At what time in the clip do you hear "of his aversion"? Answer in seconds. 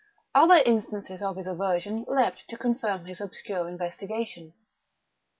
1.21-2.05